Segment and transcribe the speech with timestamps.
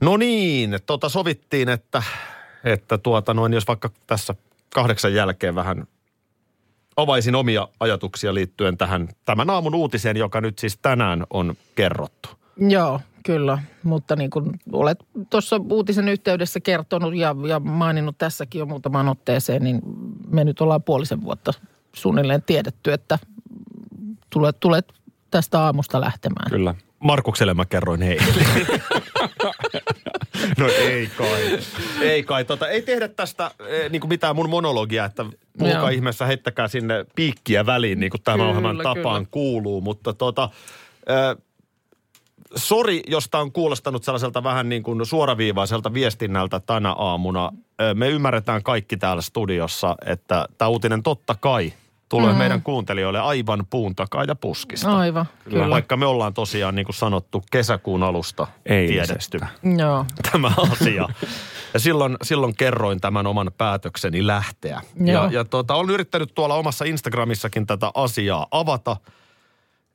[0.00, 2.02] No niin, tota sovittiin, että,
[2.64, 4.34] että tuota noin, jos vaikka tässä
[4.74, 5.86] kahdeksan jälkeen vähän
[6.96, 12.28] avaisin omia ajatuksia liittyen tähän tämän aamun uutiseen, joka nyt siis tänään on kerrottu.
[12.56, 13.58] Joo, kyllä.
[13.82, 14.98] Mutta niin kuin olet
[15.30, 19.80] tuossa uutisen yhteydessä kertonut ja, ja maininnut tässäkin jo muutamaan otteeseen, niin
[20.30, 21.52] me nyt ollaan puolisen vuotta
[21.92, 23.18] suunnilleen tiedetty, että
[24.30, 24.92] tulet, tulet
[25.30, 26.50] tästä aamusta lähtemään.
[26.50, 26.74] Kyllä.
[26.98, 28.18] Markukselle mä kerroin hei.
[30.58, 31.58] no ei kai.
[32.00, 32.44] Ei kai.
[32.44, 35.24] Tota, ei tehdä tästä eh, niin kuin mitään mun monologia, että
[35.58, 35.88] puhukaa Joo.
[35.88, 38.94] ihmeessä, heittäkää sinne piikkiä väliin, niin kuin tämän Kyllä, ohjelman kyllä.
[38.94, 39.80] tapaan kuuluu.
[39.80, 40.50] Mutta tota,
[41.06, 41.42] eh,
[42.56, 47.52] sori, jos tämä on kuulostanut sellaiselta vähän niin kuin suoraviivaiselta viestinnältä tänä aamuna.
[47.78, 51.72] Eh, Me ymmärretään kaikki täällä studiossa, että tämä uutinen totta kai
[52.08, 52.38] tulee mm.
[52.38, 54.96] meidän kuuntelijoille aivan puun takaa ja puskista.
[54.98, 55.70] Aivan, kyllä.
[55.70, 59.38] Vaikka me ollaan tosiaan niin kuin sanottu kesäkuun alusta Eilisestä.
[59.38, 61.08] tiedetty Joo, tämä asia.
[61.74, 64.80] Ja silloin, silloin kerroin tämän oman päätökseni lähteä.
[65.04, 65.28] Ja, Joo.
[65.30, 68.96] ja tota, olen yrittänyt tuolla omassa Instagramissakin tätä asiaa avata.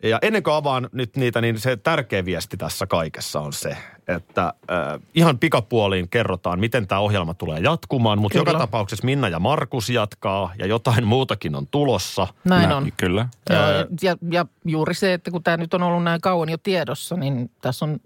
[0.04, 4.54] Ja ennen kuin avaan nyt niitä, niin se tärkeä viesti tässä kaikessa on se, että
[4.72, 8.20] äh, ihan pikapuoliin kerrotaan, miten tämä ohjelma tulee jatkumaan.
[8.20, 8.52] Mutta Kyllä.
[8.52, 12.28] joka tapauksessa Minna ja Markus jatkaa ja jotain muutakin on tulossa.
[12.44, 12.92] näin Nä- on.
[12.98, 13.28] Kyllä.
[13.50, 16.58] Joo, ja, ja, ja juuri se, että kun tämä nyt on ollut näin kauan jo
[16.58, 18.00] tiedossa, niin tässä on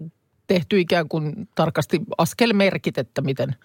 [0.46, 3.56] tehty ikään kuin tarkasti askelmerkit, että miten,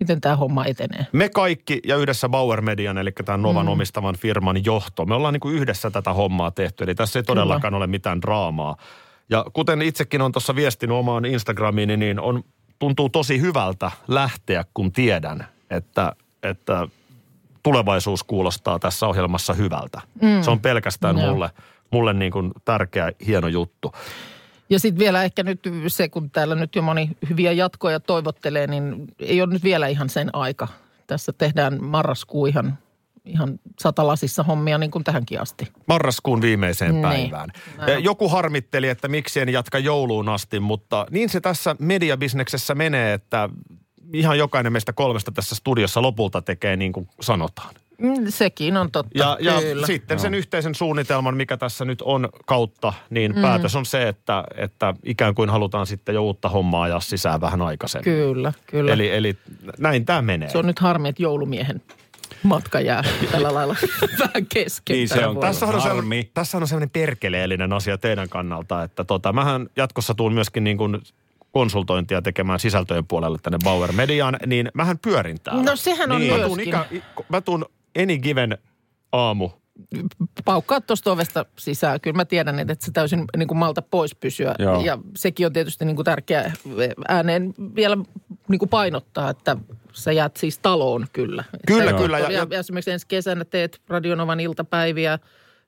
[0.00, 1.06] miten tämä homma etenee.
[1.12, 3.72] Me kaikki ja yhdessä Bauer Median, eli tämän Novan mm.
[3.72, 6.84] omistavan firman johto, me ollaan niin kuin yhdessä tätä hommaa tehty.
[6.84, 8.76] Eli tässä ei todellakaan ole mitään draamaa.
[9.30, 12.44] Ja kuten itsekin on tuossa viestinyt omaan Instagramiini, niin on,
[12.78, 16.12] tuntuu tosi hyvältä lähteä, kun tiedän, että,
[16.42, 16.88] että
[17.62, 20.00] tulevaisuus kuulostaa tässä ohjelmassa hyvältä.
[20.22, 20.42] Mm.
[20.42, 21.30] Se on pelkästään Joo.
[21.30, 21.50] mulle,
[21.90, 23.92] mulle niin kuin tärkeä, hieno juttu.
[24.70, 29.04] Ja sitten vielä ehkä nyt se, kun täällä nyt jo moni hyviä jatkoja toivottelee, niin
[29.18, 30.68] ei ole nyt vielä ihan sen aika.
[31.06, 32.78] Tässä tehdään marraskuu ihan,
[33.24, 35.68] ihan satalasissa hommia niin kuin tähänkin asti.
[35.86, 37.02] marraskuun viimeiseen Niin.
[37.02, 37.50] päivään.
[37.78, 38.04] Näin.
[38.04, 43.48] Joku harmitteli, että miksi en jatka jouluun asti, mutta niin se tässä mediabisneksessä menee, että
[44.12, 47.74] ihan jokainen meistä kolmesta tässä studiossa lopulta tekee niin kuin sanotaan.
[47.98, 49.86] Mm, Sekin on totta, Ja, ja kyllä.
[49.86, 53.42] sitten sen yhteisen suunnitelman, mikä tässä nyt on kautta, niin mm.
[53.42, 57.62] päätös on se, että, että ikään kuin halutaan sitten jo uutta hommaa ajaa sisään vähän
[57.62, 58.04] aikaisemmin.
[58.04, 58.92] Kyllä, kyllä.
[58.92, 59.36] Eli, eli
[59.78, 60.48] näin tämä menee.
[60.48, 61.82] Se on nyt harmi, että joulumiehen
[62.42, 63.76] matka jää tällä lailla
[64.20, 64.96] vähän kesken.
[64.96, 65.38] Niin se on.
[65.38, 65.88] Tässä on, Harmi.
[65.88, 70.76] sellainen, tässä on sellainen perkeleellinen asia teidän kannalta, että tota, mähän jatkossa tuun myöskin niin
[70.76, 71.02] kuin
[71.52, 75.62] konsultointia tekemään sisältöjen puolelle tänne Bauer Mediaan, niin mähän pyörin täällä.
[75.62, 77.02] No sehän on niin, mä tuun, myöskin.
[77.28, 77.64] mä tuun
[78.02, 78.58] any given
[79.12, 79.50] aamu.
[80.44, 82.00] Paukkaa tuosta ovesta sisään.
[82.00, 84.54] Kyllä mä tiedän, että et se täysin niin kuin malta pois pysyä.
[84.58, 84.80] Joo.
[84.84, 86.52] Ja sekin on tietysti niin kuin tärkeää
[87.08, 87.96] ääneen vielä
[88.48, 89.56] niin kuin painottaa, että
[89.92, 91.44] sä jäät siis taloon kyllä.
[91.66, 95.18] Kyllä, Että- kyllä, ja- Ja, ja, esimerkiksi ensi kesänä teet Radionovan iltapäiviä,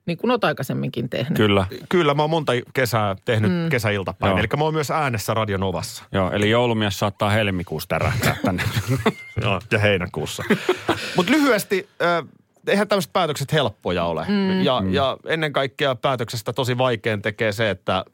[0.05, 1.37] niin kuin olet aikaisemminkin tehnyt.
[1.37, 1.65] Kyllä.
[1.89, 3.69] Kyllä, mä oon monta kesää tehnyt mm.
[3.69, 4.31] kesäiltapäivä.
[4.31, 4.39] Joo.
[4.39, 6.03] Eli mä oon myös äänessä Radionovassa.
[6.11, 8.63] Joo, eli joulumies saattaa helmikuussa tärähtää tänne.
[9.43, 10.43] Joo, ja heinäkuussa.
[11.15, 12.27] Mutta lyhyesti, äh,
[12.67, 14.25] eihän tämmöiset päätökset helppoja ole.
[14.27, 14.61] Mm.
[14.61, 18.05] Ja, ja ennen kaikkea päätöksestä tosi vaikean tekee se, että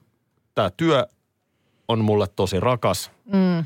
[0.56, 1.08] tämä työ
[1.88, 3.12] on mulle tosi rakas.
[3.34, 3.64] Mm.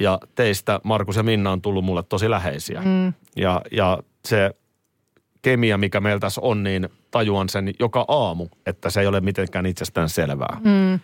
[0.00, 2.82] Ja teistä, Markus ja Minna, on tullut mulle tosi läheisiä.
[2.84, 3.12] Mm.
[3.36, 4.54] Ja, ja se
[5.44, 9.66] kemia, mikä meillä tässä on, niin tajuan sen joka aamu, että se ei ole mitenkään
[9.66, 10.60] itsestään selvää.
[10.64, 11.00] Mm.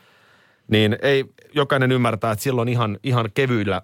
[0.68, 1.24] Niin ei
[1.54, 3.82] jokainen ymmärtää, että silloin ihan, ihan kevyillä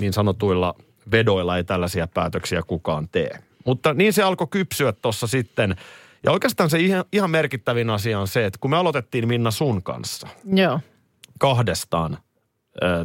[0.00, 0.74] niin sanotuilla
[1.12, 3.38] vedoilla ei tällaisia päätöksiä kukaan tee.
[3.64, 5.76] Mutta niin se alkoi kypsyä tuossa sitten.
[6.24, 9.82] Ja oikeastaan se ihan, ihan merkittävin asia on se, että kun me aloitettiin Minna sun
[9.82, 10.80] kanssa Joo.
[11.38, 12.18] kahdestaan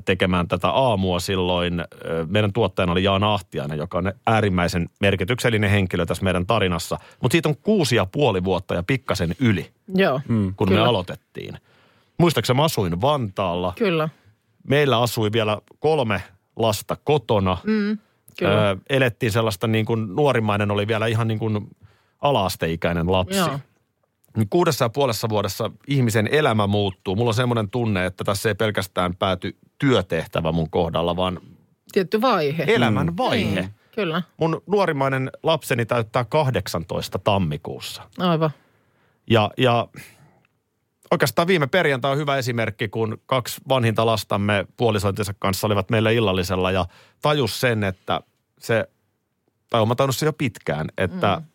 [0.05, 1.83] tekemään tätä aamua silloin,
[2.27, 6.97] meidän tuottajana oli Jaana Ahtiainen, joka on äärimmäisen merkityksellinen henkilö tässä meidän tarinassa.
[7.21, 10.21] Mutta siitä on kuusi ja puoli vuotta ja pikkasen yli, Joo.
[10.27, 10.81] kun Kyllä.
[10.81, 11.57] me aloitettiin.
[12.17, 13.73] Muistaakseni mä asuin Vantaalla.
[13.77, 14.09] Kyllä.
[14.67, 16.23] Meillä asui vielä kolme
[16.55, 17.57] lasta kotona.
[17.63, 17.97] Mm.
[18.39, 18.69] Kyllä.
[18.69, 21.69] Ö, elettiin sellaista niin kuin, nuorimmainen oli vielä ihan niin kuin
[22.21, 23.37] ala-asteikäinen lapsi.
[23.37, 23.59] Joo.
[24.35, 27.15] Niin Kuudessa ja puolessa vuodessa ihmisen elämä muuttuu.
[27.15, 31.39] Mulla on semmoinen tunne, että tässä ei pelkästään pääty työtehtävä mun kohdalla, vaan
[31.91, 32.63] Tietty vaihe.
[32.67, 33.61] elämän vaihe.
[33.61, 38.01] Niin, kyllä, Mun nuorimmainen lapseni täyttää 18 tammikuussa.
[38.19, 38.49] aivan.
[39.29, 39.87] Ja, ja
[41.11, 46.71] oikeastaan viime perjantai on hyvä esimerkki, kun kaksi vanhinta lastamme puolisointinsa kanssa olivat meillä illallisella
[46.71, 46.85] ja
[47.21, 48.21] tajus sen, että
[48.59, 48.89] se,
[49.69, 51.45] tai tajunnut se jo pitkään, että mm.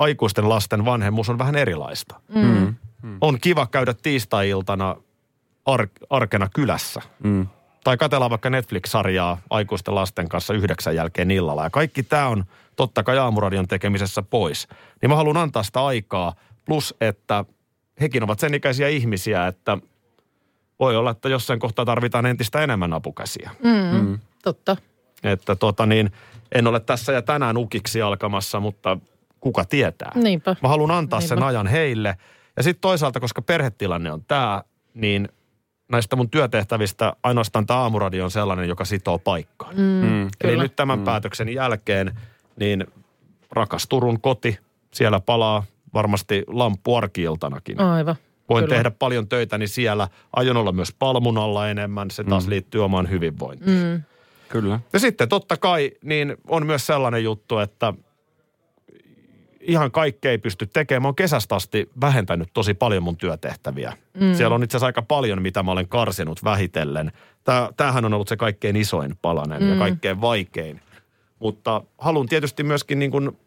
[0.00, 2.20] Aikuisten lasten vanhemmuus on vähän erilaista.
[2.34, 2.76] Mm.
[3.20, 4.96] On kiva käydä tiistai-iltana
[5.66, 7.00] ar- arkena kylässä.
[7.22, 7.46] Mm.
[7.84, 11.64] Tai katsellaan vaikka Netflix-sarjaa aikuisten lasten kanssa yhdeksän jälkeen illalla.
[11.64, 12.44] Ja kaikki tämä on
[12.76, 14.68] totta kai aamuradion tekemisessä pois.
[15.02, 16.34] Niin mä haluan antaa sitä aikaa.
[16.64, 17.44] Plus, että
[18.00, 19.78] hekin ovat sen ikäisiä ihmisiä, että
[20.80, 23.50] voi olla, että jossain kohtaa tarvitaan entistä enemmän apukäsiä.
[23.62, 24.18] Mm.
[24.42, 24.76] Totta.
[25.22, 26.12] Että tota niin,
[26.52, 28.98] en ole tässä ja tänään ukiksi alkamassa, mutta
[29.40, 30.12] kuka tietää.
[30.14, 30.56] Niinpä.
[30.62, 31.46] Mä haluan antaa sen Niinpä.
[31.46, 32.16] ajan heille.
[32.56, 34.62] Ja sitten toisaalta, koska perhetilanne on tämä,
[34.94, 35.28] niin
[35.92, 39.76] näistä mun työtehtävistä ainoastaan tämä aamuradio on sellainen, joka sitoo paikkaan.
[39.76, 40.28] Mm, Mm.
[40.40, 41.04] Eli nyt tämän mm.
[41.04, 42.18] päätöksen jälkeen,
[42.56, 42.86] niin
[43.50, 44.58] rakas Turun koti,
[44.94, 45.62] siellä palaa
[45.94, 47.80] varmasti lamppu arkiiltanakin.
[47.80, 48.16] Aivan.
[48.48, 48.74] Voin kyllä.
[48.74, 50.08] tehdä paljon töitäni siellä.
[50.32, 52.10] Aion olla myös palmun alla enemmän.
[52.10, 52.50] Se taas mm.
[52.50, 53.82] liittyy omaan hyvinvointiin.
[53.82, 54.02] Mm.
[54.48, 54.80] Kyllä.
[54.92, 57.94] Ja sitten totta kai niin on myös sellainen juttu, että
[59.70, 61.02] ihan kaikkea ei pysty tekemään.
[61.02, 63.96] Mä oon kesästä asti vähentänyt tosi paljon mun työtehtäviä.
[64.20, 64.34] Mm.
[64.34, 67.12] Siellä on itse asiassa aika paljon, mitä mä olen karsinut vähitellen.
[67.44, 69.68] Tää, tämähän on ollut se kaikkein isoin palanen mm.
[69.68, 70.80] ja kaikkein vaikein.
[71.38, 73.38] Mutta haluan tietysti myöskin niin kuin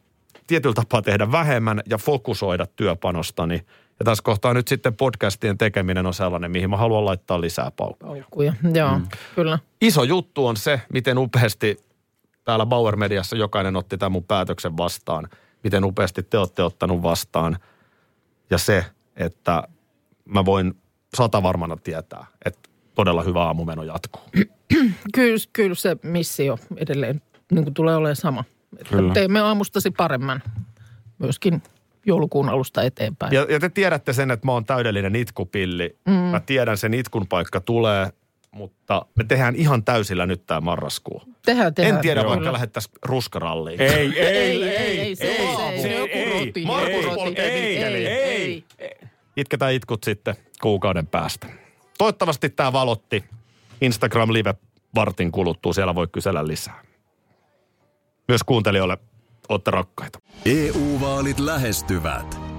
[0.48, 3.56] tietyllä tapaa tehdä vähemmän ja fokusoida työpanostani.
[4.00, 8.12] Ja tässä kohtaa nyt sitten podcastien tekeminen on sellainen, mihin mä haluan laittaa lisää paukkuja.
[8.12, 8.54] Paukkuja.
[8.74, 9.08] Joo, mm.
[9.36, 9.60] kyllä.
[9.82, 11.78] Iso juttu on se, miten upeasti
[12.44, 15.28] täällä Bauer Mediassa jokainen otti tämän mun päätöksen vastaan.
[15.64, 17.58] Miten upeasti te olette ottanut vastaan.
[18.50, 19.64] Ja se, että
[20.26, 20.74] mä voin
[21.16, 24.22] sata varmana tietää, että todella hyvä aamumeno jatkuu.
[25.14, 27.22] Kyllä, kyllä se missio edelleen
[27.52, 28.44] niin kuin tulee olemaan sama.
[28.78, 29.14] Että Kyllä.
[29.14, 30.44] teemme aamustasi paremman
[31.20, 31.64] myöskin
[32.06, 33.34] joulukuun alusta eteenpäin.
[33.34, 35.98] Ja, ja te tiedätte sen, että mä oon täydellinen itkupilli.
[36.06, 36.14] Mm.
[36.14, 38.14] Mä tiedän, sen itkun paikka tulee,
[38.54, 41.22] mutta me tehdään ihan täysillä nyt tämä marraskuu.
[41.46, 41.96] Tehdään, tehdään.
[41.96, 42.36] En tiedä, Kyllä.
[42.36, 43.82] vaikka lähettäisiin ruskaralliin.
[43.82, 46.46] Ei, Ei, ei, ei, ei, se, ei, se, ei, ei.
[46.46, 48.08] mikkeliin.
[48.08, 48.94] ei, ei.
[49.38, 51.48] Itketään itkut sitten kuukauden päästä.
[51.98, 53.24] Toivottavasti tämä valotti
[53.82, 54.54] Instagram Live
[54.96, 55.74] vartin kuluttuu.
[55.74, 56.82] Siellä voi kysellä lisää.
[58.28, 58.98] Myös kuuntelijoille
[59.50, 60.20] olette rakkaita.
[60.46, 62.43] EU-vaalit lähestyvät.